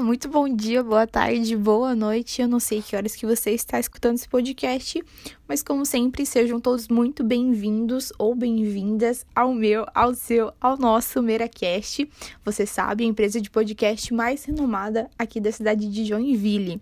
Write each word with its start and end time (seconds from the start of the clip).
Muito 0.00 0.30
bom 0.30 0.48
dia, 0.48 0.82
boa 0.82 1.06
tarde, 1.06 1.54
boa 1.54 1.94
noite. 1.94 2.40
Eu 2.40 2.48
não 2.48 2.58
sei 2.58 2.80
que 2.80 2.96
horas 2.96 3.14
que 3.14 3.26
você 3.26 3.50
está 3.50 3.78
escutando 3.78 4.16
esse 4.16 4.26
podcast, 4.26 5.04
mas 5.50 5.64
como 5.64 5.84
sempre, 5.84 6.24
sejam 6.24 6.60
todos 6.60 6.86
muito 6.86 7.24
bem-vindos 7.24 8.12
ou 8.16 8.36
bem-vindas 8.36 9.26
ao 9.34 9.52
meu, 9.52 9.84
ao 9.92 10.14
seu, 10.14 10.52
ao 10.60 10.76
nosso 10.76 11.20
Meracast. 11.20 12.08
Você 12.44 12.64
sabe, 12.64 13.02
a 13.02 13.06
empresa 13.08 13.40
de 13.40 13.50
podcast 13.50 14.14
mais 14.14 14.44
renomada 14.44 15.10
aqui 15.18 15.40
da 15.40 15.50
cidade 15.50 15.90
de 15.90 16.04
Joinville. 16.04 16.80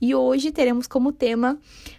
E 0.00 0.14
hoje 0.14 0.50
teremos 0.50 0.86
como 0.86 1.12
tema 1.12 1.58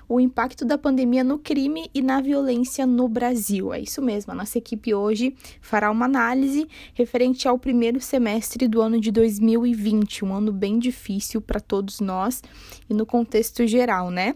o 0.09 0.19
impacto 0.19 0.65
da 0.65 0.75
pandemia 0.75 1.23
no 1.23 1.37
crime 1.37 1.87
e 1.93 2.01
na 2.01 2.19
violência 2.19 2.87
no 2.87 3.07
Brasil. 3.07 3.71
É 3.71 3.79
isso 3.79 4.01
mesmo, 4.01 4.31
a 4.31 4.35
nossa 4.35 4.57
equipe 4.57 4.95
hoje 4.95 5.35
fará 5.61 5.91
uma 5.91 6.05
análise 6.05 6.67
referente 6.95 7.47
ao 7.47 7.59
primeiro 7.59 8.01
semestre 8.01 8.67
do 8.67 8.81
ano 8.81 8.99
de 8.99 9.11
2020, 9.11 10.25
um 10.25 10.33
ano 10.33 10.51
bem 10.51 10.79
difícil 10.79 11.39
para 11.39 11.59
todos 11.59 11.99
nós 11.99 12.41
e 12.89 12.93
no 12.95 13.05
contexto 13.05 13.67
geral, 13.67 14.09
né? 14.09 14.33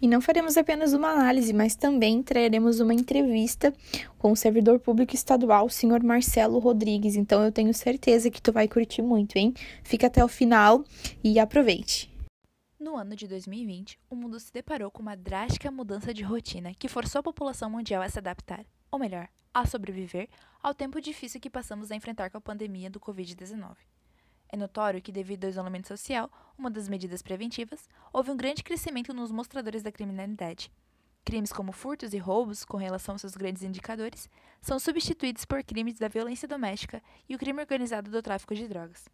E 0.00 0.08
não 0.08 0.20
faremos 0.20 0.56
apenas 0.56 0.92
uma 0.92 1.08
análise, 1.08 1.52
mas 1.52 1.74
também 1.74 2.22
traremos 2.22 2.80
uma 2.80 2.92
entrevista 2.92 3.72
com 4.18 4.32
o 4.32 4.36
servidor 4.36 4.78
público 4.78 5.14
estadual, 5.14 5.66
o 5.66 5.70
senhor 5.70 6.02
Marcelo 6.02 6.58
Rodrigues. 6.58 7.16
Então 7.16 7.42
eu 7.42 7.52
tenho 7.52 7.72
certeza 7.72 8.30
que 8.30 8.42
tu 8.42 8.52
vai 8.52 8.68
curtir 8.68 9.02
muito, 9.02 9.36
hein? 9.36 9.54
Fica 9.82 10.06
até 10.08 10.24
o 10.24 10.28
final 10.28 10.84
e 11.22 11.38
aproveite. 11.38 12.12
No 12.78 12.96
ano 12.96 13.16
de 13.16 13.26
2020, 13.26 13.98
o 14.10 14.14
mundo 14.14 14.38
se 14.38 14.52
deparou 14.52 14.90
com 14.90 15.00
uma 15.00 15.16
drástica 15.16 15.70
mudança 15.70 16.12
de 16.12 16.22
rotina 16.22 16.74
que 16.74 16.86
forçou 16.86 17.20
a 17.20 17.22
população 17.22 17.70
mundial 17.70 18.02
a 18.02 18.08
se 18.10 18.18
adaptar, 18.18 18.66
ou 18.90 18.98
melhor, 18.98 19.28
a 19.54 19.64
sobreviver 19.64 20.28
ao 20.62 20.74
tempo 20.74 21.00
difícil 21.00 21.40
que 21.40 21.48
passamos 21.48 21.90
a 21.90 21.96
enfrentar 21.96 22.28
com 22.28 22.36
a 22.36 22.42
pandemia 22.42 22.90
do 22.90 23.00
Covid-19. 23.00 23.76
É 24.54 24.56
notório 24.56 25.02
que, 25.02 25.10
devido 25.10 25.46
ao 25.46 25.50
isolamento 25.50 25.88
social, 25.88 26.30
uma 26.56 26.70
das 26.70 26.88
medidas 26.88 27.22
preventivas, 27.22 27.88
houve 28.12 28.30
um 28.30 28.36
grande 28.36 28.62
crescimento 28.62 29.12
nos 29.12 29.32
mostradores 29.32 29.82
da 29.82 29.90
criminalidade. 29.90 30.70
Crimes 31.24 31.52
como 31.52 31.72
furtos 31.72 32.14
e 32.14 32.18
roubos, 32.18 32.64
com 32.64 32.76
relação 32.76 33.16
aos 33.16 33.22
seus 33.22 33.34
grandes 33.34 33.64
indicadores, 33.64 34.30
são 34.62 34.78
substituídos 34.78 35.44
por 35.44 35.64
crimes 35.64 35.98
da 35.98 36.06
violência 36.06 36.46
doméstica 36.46 37.02
e 37.28 37.34
o 37.34 37.38
crime 37.38 37.58
organizado 37.58 38.12
do 38.12 38.22
tráfico 38.22 38.54
de 38.54 38.68
drogas. 38.68 39.08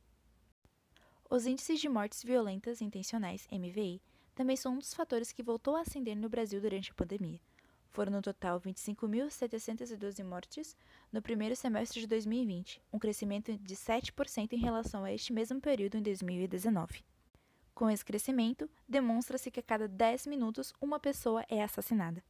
Os 1.30 1.46
índices 1.46 1.80
de 1.80 1.88
mortes 1.88 2.22
violentas 2.22 2.82
intencionais, 2.82 3.48
MVI, 3.50 4.02
também 4.34 4.56
são 4.56 4.74
um 4.74 4.78
dos 4.78 4.92
fatores 4.92 5.32
que 5.32 5.42
voltou 5.42 5.74
a 5.74 5.80
ascender 5.80 6.18
no 6.18 6.28
Brasil 6.28 6.60
durante 6.60 6.90
a 6.90 6.94
pandemia. 6.94 7.40
Foram 7.90 8.12
no 8.12 8.22
total 8.22 8.60
25.712 8.60 10.24
mortes 10.24 10.76
no 11.12 11.20
primeiro 11.20 11.56
semestre 11.56 12.00
de 12.00 12.06
2020, 12.06 12.80
um 12.92 13.00
crescimento 13.00 13.58
de 13.58 13.74
7% 13.74 14.52
em 14.52 14.58
relação 14.58 15.02
a 15.04 15.12
este 15.12 15.32
mesmo 15.32 15.60
período 15.60 15.96
em 15.96 16.02
2019. 16.02 17.04
Com 17.74 17.90
esse 17.90 18.04
crescimento, 18.04 18.70
demonstra-se 18.88 19.50
que 19.50 19.58
a 19.58 19.62
cada 19.62 19.88
10 19.88 20.28
minutos 20.28 20.72
uma 20.80 21.00
pessoa 21.00 21.44
é 21.48 21.64
assassinada. 21.64 22.22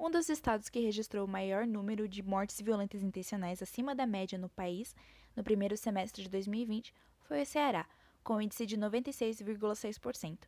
Um 0.00 0.10
dos 0.10 0.28
estados 0.28 0.68
que 0.68 0.80
registrou 0.80 1.26
o 1.26 1.30
maior 1.30 1.64
número 1.64 2.08
de 2.08 2.20
mortes 2.20 2.60
violentas 2.60 3.04
intencionais 3.04 3.62
acima 3.62 3.94
da 3.94 4.04
média 4.04 4.36
no 4.36 4.48
país 4.48 4.96
no 5.36 5.44
primeiro 5.44 5.76
semestre 5.76 6.24
de 6.24 6.28
2020 6.28 6.92
foi 7.20 7.42
o 7.42 7.46
Ceará, 7.46 7.86
com 8.24 8.40
índice 8.40 8.66
de 8.66 8.76
96,6%, 8.76 10.38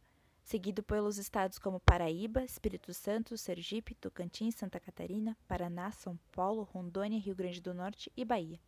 seguido 0.45 0.83
pelos 0.83 1.17
estados 1.17 1.59
como 1.59 1.81
Paraíba, 1.81 2.45
Espírito 2.45 2.92
Santo, 2.92 3.37
Sergipe, 3.37 3.95
Tocantins, 3.95 4.55
Santa 4.55 4.78
Catarina, 4.78 5.36
Paraná, 5.48 5.91
São 5.91 6.19
Paulo, 6.31 6.62
Rondônia, 6.62 7.19
Rio 7.19 7.34
Grande 7.34 7.62
do 7.62 7.73
Norte 7.73 8.12
e 8.14 8.25
Bahia. 8.25 8.61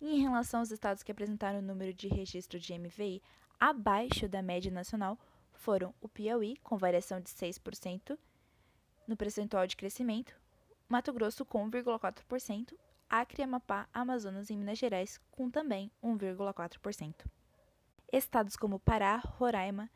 Em 0.00 0.20
relação 0.20 0.60
aos 0.60 0.70
estados 0.70 1.02
que 1.02 1.12
apresentaram 1.12 1.58
o 1.58 1.62
número 1.62 1.92
de 1.92 2.08
registro 2.08 2.58
de 2.58 2.76
MVI 2.76 3.22
abaixo 3.60 4.26
da 4.28 4.40
média 4.40 4.70
nacional, 4.70 5.18
foram 5.52 5.94
o 6.00 6.08
Piauí, 6.08 6.56
com 6.62 6.78
variação 6.78 7.20
de 7.20 7.28
6% 7.28 8.18
no 9.06 9.16
percentual 9.16 9.66
de 9.66 9.76
crescimento, 9.76 10.34
Mato 10.88 11.12
Grosso 11.12 11.44
com 11.44 11.68
1,4%, 11.70 12.74
Acre, 13.10 13.42
Amapá, 13.42 13.88
Amazonas 13.92 14.48
e 14.48 14.56
Minas 14.56 14.78
Gerais 14.78 15.20
com 15.30 15.50
também 15.50 15.90
1,4%. 16.02 17.26
Estados 18.10 18.56
como 18.56 18.78
Pará, 18.78 19.16
Roraima 19.16 19.90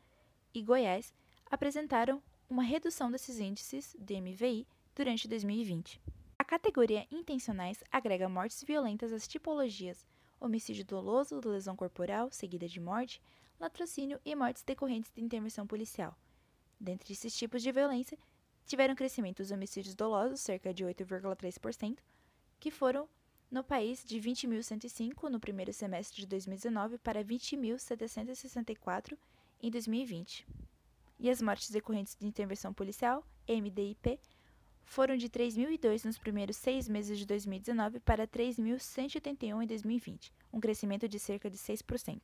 e 0.53 0.61
Goiás 0.61 1.13
apresentaram 1.49 2.21
uma 2.49 2.63
redução 2.63 3.09
desses 3.09 3.39
índices 3.39 3.95
de 3.99 4.19
MVI 4.19 4.67
durante 4.95 5.27
2020. 5.27 5.99
A 6.37 6.43
categoria 6.43 7.07
intencionais 7.11 7.83
agrega 7.91 8.29
mortes 8.29 8.63
violentas 8.63 9.11
às 9.11 9.27
tipologias 9.27 10.05
homicídio 10.45 10.83
doloso, 10.85 11.39
lesão 11.45 11.75
corporal 11.75 12.29
seguida 12.29 12.67
de 12.67 12.79
morte, 12.79 13.21
latrocínio 13.59 14.19
e 14.25 14.35
mortes 14.35 14.61
decorrentes 14.63 15.11
de 15.13 15.21
intervenção 15.21 15.65
policial. 15.65 16.17
Dentre 16.79 17.13
esses 17.13 17.35
tipos 17.35 17.63
de 17.63 17.71
violência, 17.71 18.17
tiveram 18.65 18.95
crescimento 18.95 19.39
os 19.39 19.51
homicídios 19.51 19.95
dolosos, 19.95 20.41
cerca 20.41 20.73
de 20.73 20.83
8,3%, 20.83 21.97
que 22.59 22.69
foram 22.69 23.07
no 23.49 23.63
país 23.63 24.03
de 24.03 24.19
20.105 24.19 25.29
no 25.29 25.39
primeiro 25.39 25.71
semestre 25.71 26.21
de 26.21 26.27
2019 26.27 26.97
para 26.97 27.23
20.764 27.23 29.17
em 29.63 29.71
2020. 29.71 30.45
E 31.17 31.29
as 31.29 31.41
mortes 31.41 31.69
decorrentes 31.69 32.17
de 32.19 32.27
intervenção 32.27 32.73
policial, 32.73 33.25
MDIP, 33.47 34.19
foram 34.83 35.15
de 35.15 35.29
3.002 35.29 36.03
nos 36.03 36.17
primeiros 36.17 36.57
seis 36.57 36.89
meses 36.89 37.17
de 37.17 37.25
2019 37.25 38.01
para 38.01 38.27
3.181 38.27 39.63
em 39.63 39.67
2020, 39.67 40.33
um 40.51 40.59
crescimento 40.59 41.07
de 41.07 41.17
cerca 41.17 41.49
de 41.49 41.57
6%. 41.57 42.19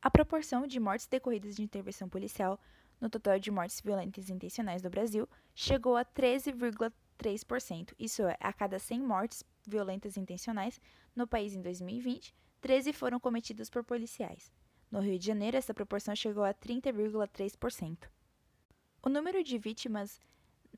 A 0.00 0.08
proporção 0.08 0.68
de 0.68 0.78
mortes 0.78 1.08
decorridas 1.08 1.56
de 1.56 1.62
intervenção 1.62 2.08
policial 2.08 2.60
no 3.00 3.10
total 3.10 3.40
de 3.40 3.50
mortes 3.50 3.80
violentas 3.80 4.30
intencionais 4.30 4.80
do 4.80 4.88
Brasil 4.88 5.28
chegou 5.56 5.96
a 5.96 6.04
13,3%, 6.04 7.92
isso 7.98 8.22
é, 8.22 8.36
a 8.38 8.52
cada 8.52 8.78
100 8.78 9.00
mortes 9.00 9.42
violentas 9.66 10.16
intencionais 10.16 10.80
no 11.16 11.26
país 11.26 11.54
em 11.54 11.60
2020, 11.60 12.32
13 12.60 12.92
foram 12.92 13.18
cometidas 13.18 13.68
por 13.68 13.82
policiais. 13.82 14.52
No 14.90 15.00
Rio 15.00 15.18
de 15.18 15.26
Janeiro, 15.26 15.56
essa 15.56 15.74
proporção 15.74 16.16
chegou 16.16 16.44
a 16.44 16.54
30,3%. 16.54 18.08
O 19.02 19.08
número 19.08 19.44
de 19.44 19.58
vítimas 19.58 20.20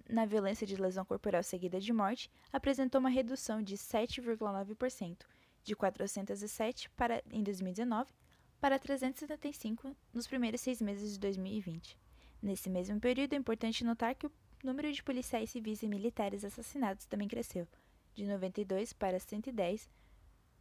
na 0.09 0.27
violência 0.27 0.67
de 0.67 0.77
lesão 0.77 1.05
corporal 1.05 1.43
seguida 1.43 1.81
de 1.81 1.93
morte 1.93 2.31
apresentou 2.53 2.99
uma 2.99 3.09
redução 3.09 3.63
de 3.63 3.77
7,9%, 3.77 5.19
de 5.63 5.77
407 5.77 6.91
para, 6.91 7.23
em 7.31 7.43
2019 7.43 8.13
para 8.61 8.79
375 8.79 9.97
nos 10.13 10.27
primeiros 10.27 10.61
seis 10.61 10.83
meses 10.83 11.13
de 11.13 11.19
2020. 11.21 11.97
Nesse 12.43 12.69
mesmo 12.69 13.01
período, 13.01 13.33
é 13.33 13.37
importante 13.37 13.85
notar 13.85 14.15
que 14.15 14.27
o 14.27 14.33
número 14.63 14.93
de 14.93 15.03
policiais 15.03 15.51
civis 15.51 15.83
e 15.83 15.89
militares 15.89 16.45
assassinados 16.45 17.07
também 17.07 17.29
cresceu, 17.29 17.67
de 18.15 18.27
92 18.27 18.93
para 18.93 19.19
110, 19.19 19.89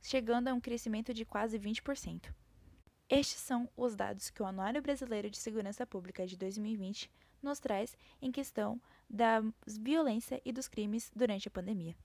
chegando 0.01 0.47
a 0.47 0.53
um 0.53 0.61
crescimento 0.61 1.13
de 1.13 1.25
quase 1.25 1.59
20%. 1.59 2.33
Estes 3.09 3.39
são 3.39 3.67
os 3.75 3.95
dados 3.95 4.29
que 4.29 4.43
o 4.43 4.45
Anuário 4.45 4.83
Brasileiro 4.83 5.31
de 5.31 5.37
Segurança 5.37 5.83
Pública 5.83 6.27
de 6.27 6.37
2020 6.37 7.09
nos 7.41 7.57
traz 7.57 7.97
em 8.21 8.31
questão 8.31 8.79
da 9.09 9.43
violência 9.65 10.39
e 10.45 10.51
dos 10.51 10.67
crimes 10.67 11.11
durante 11.15 11.47
a 11.47 11.51
pandemia. 11.51 11.95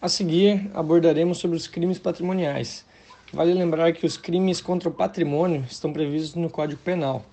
A 0.00 0.08
seguir, 0.08 0.70
abordaremos 0.74 1.38
sobre 1.38 1.56
os 1.56 1.66
crimes 1.66 1.98
patrimoniais. 1.98 2.86
Vale 3.32 3.52
lembrar 3.52 3.92
que 3.94 4.06
os 4.06 4.16
crimes 4.16 4.60
contra 4.60 4.88
o 4.88 4.94
patrimônio 4.94 5.64
estão 5.68 5.92
previstos 5.92 6.36
no 6.36 6.48
Código 6.48 6.80
Penal, 6.82 7.24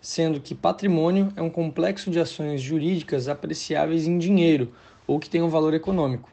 sendo 0.00 0.40
que 0.40 0.52
patrimônio 0.52 1.32
é 1.36 1.42
um 1.42 1.50
complexo 1.50 2.10
de 2.10 2.18
ações 2.18 2.60
jurídicas 2.60 3.28
apreciáveis 3.28 4.08
em 4.08 4.18
dinheiro 4.18 4.74
ou 5.06 5.20
que 5.20 5.30
tenham 5.30 5.48
valor 5.48 5.74
econômico. 5.74 6.31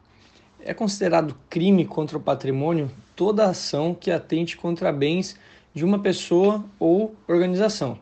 É 0.62 0.74
considerado 0.74 1.34
crime 1.48 1.86
contra 1.86 2.18
o 2.18 2.20
patrimônio 2.20 2.90
toda 3.16 3.48
ação 3.48 3.94
que 3.94 4.10
atente 4.10 4.56
contra 4.56 4.92
bens 4.92 5.36
de 5.72 5.84
uma 5.84 5.98
pessoa 5.98 6.64
ou 6.78 7.14
organização. 7.26 7.98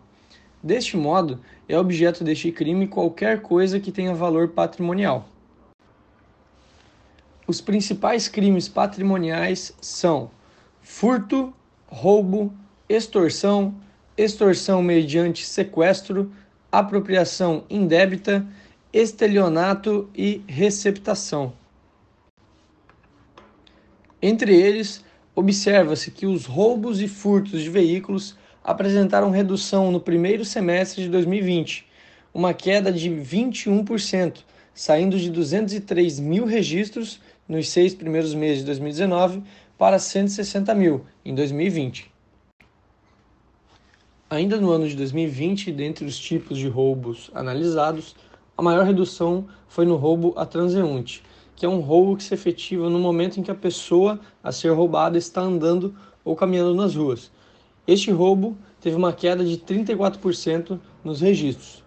Deste 0.63 0.97
modo, 0.97 1.41
é 1.69 1.79
objeto 1.79 2.25
deste 2.25 2.51
crime 2.51 2.89
qualquer 2.89 3.43
coisa 3.43 3.79
que 3.79 3.93
tenha 3.93 4.13
valor 4.13 4.49
patrimonial. 4.49 5.29
Os 7.47 7.61
principais 7.61 8.27
crimes 8.29 8.69
patrimoniais 8.69 9.73
são 9.81 10.31
furto, 10.83 11.55
roubo, 11.87 12.53
extorsão, 12.89 13.75
extorsão 14.17 14.83
mediante 14.83 15.47
sequestro, 15.47 16.33
apropriação 16.73 17.65
indébita, 17.71 18.45
estelionato 18.93 20.11
e 20.15 20.43
receptação. 20.49 21.53
Entre 24.21 24.55
eles, 24.55 25.05
observa-se 25.35 26.11
que 26.11 26.27
os 26.27 26.45
roubos 26.45 27.01
e 27.01 27.07
furtos 27.07 27.63
de 27.63 27.71
veículos 27.71 28.37
apresentaram 28.65 29.31
redução 29.31 29.93
no 29.93 30.01
primeiro 30.01 30.45
semestre 30.45 31.05
de 31.05 31.09
2020, 31.09 31.87
uma 32.35 32.53
queda 32.53 32.93
de 32.93 33.09
21%, 33.09 34.39
saindo 34.75 35.19
de 35.19 35.31
203 35.31 36.19
mil 36.19 36.45
registros 36.45 37.21
nos 37.49 37.69
seis 37.69 37.95
primeiros 37.95 38.35
meses 38.35 38.59
de 38.59 38.67
2019 38.67 39.43
para 39.79 39.99
160 39.99 40.75
mil 40.75 41.07
em 41.25 41.35
2020. 41.35 42.11
Ainda 44.29 44.61
no 44.61 44.71
ano 44.71 44.89
de 44.89 44.97
2020, 44.97 45.71
dentre 45.73 46.05
os 46.05 46.19
tipos 46.19 46.59
de 46.59 46.69
roubos 46.69 47.31
analisados, 47.33 48.17
a 48.57 48.63
maior 48.63 48.85
redução 48.85 49.47
foi 49.69 49.87
no 49.87 49.97
roubo 49.97 50.35
a 50.37 50.45
transeunte, 50.45 51.23
que 51.59 51.67
é 51.67 51.69
um 51.69 51.81
roubo 51.81 52.17
que 52.17 52.23
se 52.23 52.33
efetiva 52.33 52.89
no 52.89 53.01
momento 53.01 53.41
em 53.41 53.43
que 53.43 53.51
a 53.51 53.55
pessoa 53.55 54.21
a 54.45 54.53
ser 54.53 54.69
roubada 54.69 55.19
está 55.19 55.41
andando 55.41 55.93
ou 56.25 56.37
caminhando 56.37 56.73
nas 56.73 56.95
ruas. 56.95 57.33
Este 57.85 58.13
roubo 58.13 58.57
teve 58.81 58.95
uma 58.95 59.13
queda 59.13 59.45
de 59.45 59.59
34% 59.59 60.79
nos 61.03 61.21
registros. 61.21 61.83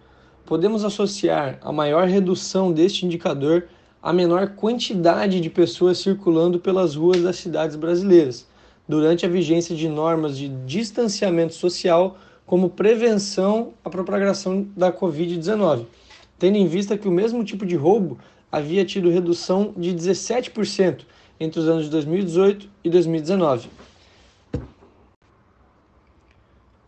Podemos 0.46 0.84
associar 0.84 1.58
a 1.62 1.72
maior 1.72 2.06
redução 2.06 2.70
deste 2.74 3.06
indicador 3.06 3.70
à 4.04 4.12
menor 4.12 4.56
quantidade 4.56 5.40
de 5.40 5.50
pessoas 5.50 6.00
circulando 6.00 6.60
pelas 6.60 6.96
ruas 6.96 7.22
das 7.22 7.38
cidades 7.38 7.78
brasileiras, 7.78 8.46
durante 8.86 9.26
a 9.26 9.30
vigência 9.30 9.74
de 9.74 9.88
normas 9.88 10.38
de 10.38 10.50
distanciamento 10.66 11.54
social 11.54 12.18
como 12.46 12.72
prevenção 12.72 13.72
à 13.86 13.90
propagação 13.90 14.68
da 14.76 14.92
Covid-19, 14.92 15.86
tendo 16.38 16.58
em 16.58 16.68
vista 16.68 16.98
que 16.98 17.08
o 17.08 17.12
mesmo 17.12 17.42
tipo 17.46 17.66
de 17.66 17.78
roubo 17.78 18.18
havia 18.52 18.84
tido 18.84 19.10
redução 19.10 19.74
de 19.78 19.94
17% 19.94 21.06
entre 21.40 21.60
os 21.60 21.68
anos 21.68 21.86
de 21.86 21.92
2018 21.92 22.70
e 22.84 22.90
2019. 22.90 23.70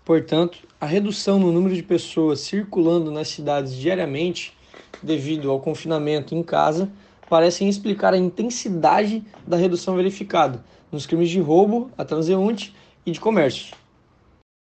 Portanto, 0.05 0.59
a 0.81 0.85
redução 0.85 1.39
no 1.39 1.51
número 1.51 1.73
de 1.73 1.81
pessoas 1.81 2.41
circulando 2.41 3.09
nas 3.09 3.29
cidades 3.29 3.73
diariamente, 3.73 4.55
devido 5.01 5.49
ao 5.49 5.61
confinamento 5.61 6.35
em 6.35 6.43
casa, 6.43 6.91
parecem 7.29 7.69
explicar 7.69 8.13
a 8.13 8.17
intensidade 8.17 9.23
da 9.47 9.55
redução 9.55 9.95
verificada 9.95 10.63
nos 10.91 11.05
crimes 11.05 11.29
de 11.29 11.39
roubo 11.39 11.89
a 11.97 12.03
transeunte 12.03 12.75
e 13.05 13.11
de 13.11 13.19
comércio. 13.19 13.75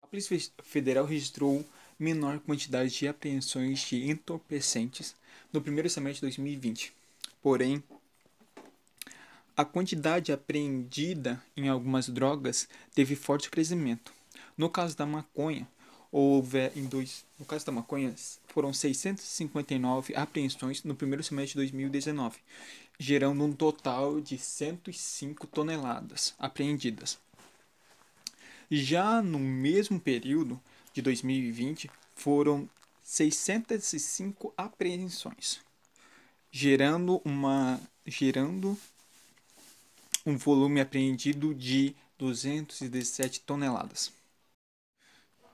A 0.03 0.07
Polícia 0.07 0.39
Federal 0.63 1.07
registrou 1.07 1.65
menor 1.99 2.39
quantidade 2.41 2.91
de 2.91 3.09
apreensões 3.09 3.81
de 3.81 4.11
entorpecentes 4.11 5.17
no 5.55 5.63
primeiro 5.63 5.89
semestre 5.89 6.17
de 6.17 6.37
2020. 6.37 6.93
Porém, 7.41 7.83
a 9.57 9.65
quantidade 9.65 10.33
apreendida 10.33 11.41
em 11.57 11.69
algumas 11.69 12.09
drogas 12.09 12.69
teve 12.93 13.15
forte 13.15 13.49
crescimento. 13.49 14.13
No 14.59 14.69
caso 14.69 14.97
da 14.97 15.07
maconha, 15.07 15.69
houve 16.11 16.73
em 16.75 16.85
dois, 16.87 17.25
no 17.39 17.47
caso 17.47 17.65
da 17.65 17.71
maconha, 17.71 18.13
foram 18.49 18.73
659 18.73 20.17
apreensões 20.17 20.83
no 20.83 20.97
primeiro 20.97 21.23
semestre 21.23 21.53
de 21.53 21.69
2019, 21.69 22.41
gerando 22.99 23.45
um 23.45 23.53
total 23.53 24.21
de 24.21 24.37
105 24.37 25.47
toneladas 25.47 26.35
apreendidas. 26.37 27.21
Já 28.69 29.23
no 29.23 29.39
mesmo 29.39 30.01
período 30.01 30.61
de 30.93 31.01
2020, 31.01 31.89
foram 32.17 32.69
605 33.05 34.55
apreensões, 34.57 35.61
gerando 36.51 37.21
uma 37.23 37.79
gerando 38.07 38.77
um 40.25 40.39
volume 40.39 40.81
apreendido 40.81 41.55
de 41.55 41.95
217 42.19 43.41
toneladas. 43.41 44.11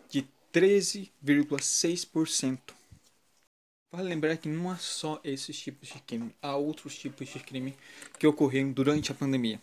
de 0.09 0.27
13,6%. 0.53 2.76
Vale 3.97 4.09
lembrar 4.09 4.37
que 4.37 4.47
não 4.47 4.69
há 4.69 4.75
só 4.75 5.19
esses 5.23 5.59
tipos 5.59 5.89
de 5.89 5.99
crime, 5.99 6.29
há 6.39 6.55
outros 6.55 6.95
tipos 6.95 7.29
de 7.29 7.39
crime 7.39 7.73
que 8.19 8.27
ocorreram 8.27 8.71
durante 8.71 9.11
a 9.11 9.15
pandemia, 9.15 9.59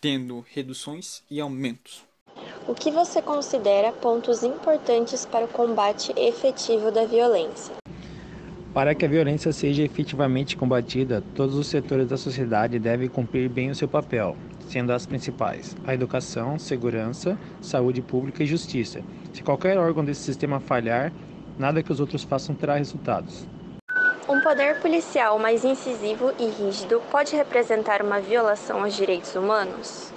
tendo 0.00 0.44
reduções 0.52 1.22
e 1.30 1.40
aumentos. 1.40 2.02
O 2.66 2.74
que 2.74 2.90
você 2.90 3.22
considera 3.22 3.92
pontos 3.92 4.42
importantes 4.42 5.24
para 5.24 5.44
o 5.44 5.48
combate 5.48 6.12
efetivo 6.16 6.90
da 6.90 7.06
violência? 7.06 7.72
Para 8.74 8.92
que 8.92 9.04
a 9.04 9.08
violência 9.08 9.52
seja 9.52 9.84
efetivamente 9.84 10.56
combatida, 10.56 11.22
todos 11.36 11.54
os 11.54 11.68
setores 11.68 12.08
da 12.08 12.16
sociedade 12.16 12.80
devem 12.80 13.08
cumprir 13.08 13.48
bem 13.48 13.70
o 13.70 13.74
seu 13.76 13.86
papel, 13.86 14.36
sendo 14.68 14.92
as 14.92 15.06
principais: 15.06 15.76
a 15.86 15.94
educação, 15.94 16.58
segurança, 16.58 17.38
saúde 17.60 18.02
pública 18.02 18.42
e 18.42 18.46
justiça. 18.46 19.00
Se 19.32 19.44
qualquer 19.44 19.78
órgão 19.78 20.04
desse 20.04 20.22
sistema 20.22 20.58
falhar, 20.58 21.12
nada 21.58 21.82
que 21.82 21.92
os 21.92 22.00
outros 22.00 22.22
façam 22.22 22.54
terá 22.54 22.76
resultados. 22.76 23.46
Um 24.28 24.40
poder 24.40 24.80
policial 24.80 25.38
mais 25.38 25.64
incisivo 25.64 26.32
e 26.38 26.48
rígido 26.48 27.02
pode 27.10 27.36
representar 27.36 28.02
uma 28.02 28.20
violação 28.20 28.82
aos 28.82 28.94
direitos 28.94 29.34
humanos? 29.34 30.12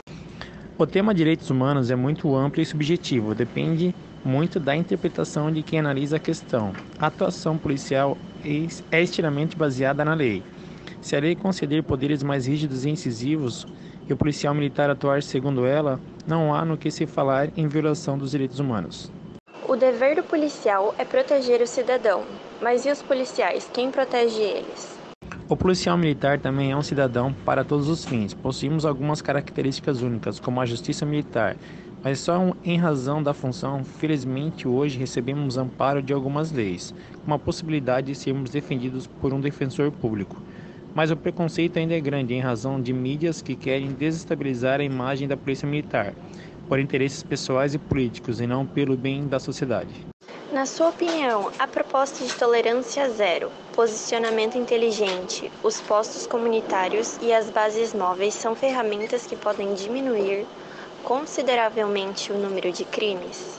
O 0.77 0.85
tema 0.85 1.13
direitos 1.13 1.49
humanos 1.49 1.91
é 1.91 1.95
muito 1.95 2.35
amplo 2.35 2.61
e 2.61 2.65
subjetivo, 2.65 3.35
depende 3.35 3.93
muito 4.23 4.59
da 4.59 4.75
interpretação 4.75 5.51
de 5.51 5.63
quem 5.63 5.79
analisa 5.79 6.17
a 6.17 6.19
questão. 6.19 6.71
A 6.99 7.07
atuação 7.07 7.57
policial 7.57 8.17
é 8.91 9.01
extremamente 9.01 9.57
baseada 9.57 10.05
na 10.05 10.13
lei. 10.13 10.43
Se 11.01 11.15
a 11.15 11.19
lei 11.19 11.35
conceder 11.35 11.83
poderes 11.83 12.23
mais 12.23 12.47
rígidos 12.47 12.85
e 12.85 12.89
incisivos 12.89 13.65
e 14.07 14.13
o 14.13 14.17
policial 14.17 14.53
militar 14.53 14.89
atuar 14.89 15.21
segundo 15.21 15.65
ela, 15.65 15.99
não 16.25 16.53
há 16.53 16.63
no 16.63 16.77
que 16.77 16.91
se 16.91 17.05
falar 17.05 17.49
em 17.57 17.67
violação 17.67 18.17
dos 18.17 18.31
direitos 18.31 18.59
humanos. 18.59 19.11
O 19.77 19.79
dever 19.79 20.15
do 20.15 20.23
policial 20.23 20.95
é 20.97 21.05
proteger 21.05 21.61
o 21.61 21.67
cidadão, 21.67 22.23
mas 22.59 22.83
e 22.83 22.89
os 22.89 23.03
policiais? 23.03 23.69
Quem 23.71 23.91
protege 23.91 24.41
eles? 24.41 24.97
O 25.47 25.55
policial 25.55 25.95
militar 25.95 26.39
também 26.39 26.71
é 26.71 26.75
um 26.75 26.81
cidadão 26.81 27.31
para 27.45 27.63
todos 27.63 27.87
os 27.87 28.03
fins. 28.03 28.33
Possuímos 28.33 28.87
algumas 28.87 29.21
características 29.21 30.01
únicas, 30.01 30.39
como 30.39 30.59
a 30.59 30.65
justiça 30.65 31.05
militar, 31.05 31.55
mas 32.03 32.19
só 32.21 32.55
em 32.65 32.75
razão 32.75 33.21
da 33.21 33.35
função, 33.35 33.83
felizmente 33.83 34.67
hoje 34.67 34.97
recebemos 34.97 35.59
amparo 35.59 36.01
de 36.01 36.11
algumas 36.11 36.51
leis, 36.51 36.91
com 37.23 37.31
a 37.31 37.37
possibilidade 37.37 38.07
de 38.07 38.15
sermos 38.15 38.49
defendidos 38.49 39.05
por 39.05 39.31
um 39.31 39.39
defensor 39.39 39.91
público. 39.91 40.41
Mas 40.95 41.11
o 41.11 41.15
preconceito 41.15 41.77
ainda 41.77 41.93
é 41.93 42.01
grande 42.01 42.33
em 42.33 42.39
razão 42.39 42.81
de 42.81 42.91
mídias 42.91 43.43
que 43.43 43.55
querem 43.55 43.93
desestabilizar 43.93 44.79
a 44.79 44.83
imagem 44.83 45.27
da 45.27 45.37
polícia 45.37 45.67
militar, 45.67 46.15
por 46.67 46.79
interesses 46.79 47.23
pessoais 47.23 47.73
e 47.73 47.77
políticos 47.77 48.39
e 48.39 48.47
não 48.47 48.65
pelo 48.65 48.97
bem 48.97 49.27
da 49.27 49.39
sociedade. 49.39 49.93
Na 50.51 50.65
sua 50.65 50.89
opinião, 50.89 51.51
a 51.59 51.67
proposta 51.67 52.25
de 52.25 52.33
tolerância 52.33 53.09
zero, 53.09 53.51
posicionamento 53.75 54.57
inteligente, 54.57 55.51
os 55.63 55.79
postos 55.81 56.25
comunitários 56.25 57.17
e 57.21 57.33
as 57.33 57.49
bases 57.49 57.93
móveis 57.93 58.33
são 58.33 58.55
ferramentas 58.55 59.25
que 59.25 59.35
podem 59.35 59.73
diminuir 59.73 60.45
consideravelmente 61.03 62.31
o 62.31 62.37
número 62.37 62.71
de 62.71 62.83
crimes? 62.85 63.55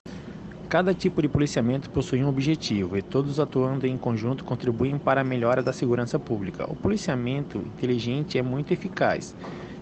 Cada 0.68 0.92
tipo 0.92 1.22
de 1.22 1.28
policiamento 1.28 1.88
possui 1.88 2.22
um 2.22 2.28
objetivo 2.28 2.98
e 2.98 3.00
todos 3.00 3.40
atuando 3.40 3.86
em 3.86 3.96
conjunto 3.96 4.44
contribuem 4.44 4.98
para 4.98 5.22
a 5.22 5.24
melhora 5.24 5.62
da 5.62 5.72
segurança 5.72 6.18
pública. 6.18 6.70
O 6.70 6.76
policiamento 6.76 7.56
inteligente 7.56 8.36
é 8.36 8.42
muito 8.42 8.70
eficaz, 8.70 9.34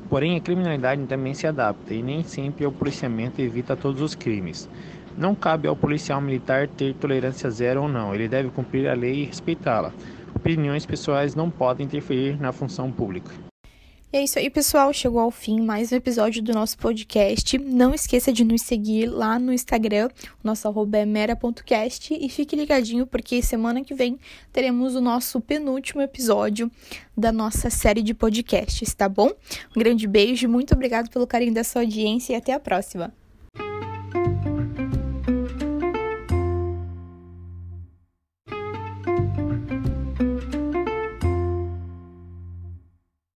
porém 0.09 0.37
a 0.37 0.41
criminalidade 0.41 1.05
também 1.07 1.35
se 1.35 1.47
adapta 1.47 1.95
e 1.95 2.03
nem 2.03 2.23
sempre 2.23 2.67
o 2.67 2.73
policiamento 2.73 3.41
evita 3.41 3.77
todos 3.77 4.01
os 4.01 4.15
crimes. 4.15 4.69
Não 5.17 5.35
cabe 5.35 5.67
ao 5.67 5.77
policial 5.77 6.21
militar 6.21 6.69
ter 6.69 6.95
tolerância 6.95 7.51
zero 7.51 7.83
ou 7.83 7.89
não, 7.89 8.15
ele 8.15 8.29
deve 8.29 8.51
cumprir 8.51 8.89
a 8.89 8.95
lei 8.95 9.23
e 9.23 9.25
respeitá-la. 9.25 9.93
Opiniões 10.35 10.85
pessoais 10.85 11.35
não 11.35 11.51
podem 11.51 11.87
interferir 11.87 12.39
na 12.39 12.53
função 12.53 12.93
pública. 12.93 13.46
É 14.17 14.25
isso 14.25 14.39
aí, 14.39 14.49
pessoal. 14.49 14.95
Chegou 14.95 15.21
ao 15.21 15.31
fim 15.31 15.61
mais 15.61 15.93
um 15.93 15.97
episódio 15.97 16.43
do 16.43 16.51
nosso 16.55 16.79
podcast. 16.79 17.59
Não 17.59 17.93
esqueça 17.93 18.33
de 18.33 18.45
nos 18.45 18.63
seguir 18.63 19.05
lá 19.05 19.39
no 19.39 19.53
Instagram. 19.53 20.09
O 20.43 20.47
nosso 20.47 20.67
arroba 20.67 20.97
é 20.97 21.05
mera.cast. 21.05 22.17
E 22.19 22.27
fique 22.31 22.57
ligadinho, 22.57 23.07
porque 23.07 23.43
semana 23.43 23.85
que 23.85 23.93
vem 23.93 24.19
teremos 24.51 24.95
o 24.95 25.03
nosso 25.03 25.39
penúltimo 25.39 26.01
episódio 26.01 26.73
da 27.15 27.31
nossa 27.31 27.69
série 27.69 28.01
de 28.01 28.15
podcasts, 28.15 28.95
tá 28.95 29.07
bom? 29.07 29.29
Um 29.77 29.79
grande 29.79 30.07
beijo, 30.07 30.49
muito 30.49 30.73
obrigado 30.73 31.11
pelo 31.11 31.27
carinho 31.27 31.53
da 31.53 31.63
sua 31.63 31.83
audiência 31.83 32.33
e 32.33 32.37
até 32.37 32.55
a 32.55 32.59
próxima. 32.59 33.13